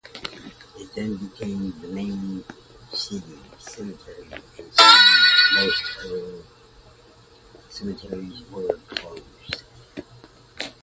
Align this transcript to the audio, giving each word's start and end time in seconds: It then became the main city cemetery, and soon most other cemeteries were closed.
It 0.79 0.95
then 0.95 1.15
became 1.15 1.79
the 1.79 1.87
main 1.89 2.43
city 2.91 3.37
cemetery, 3.59 4.27
and 4.31 4.41
soon 4.41 4.83
most 5.53 5.83
other 6.03 6.41
cemeteries 7.69 8.41
were 8.49 8.75
closed. 8.87 9.63